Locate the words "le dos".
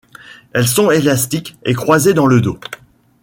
2.25-2.57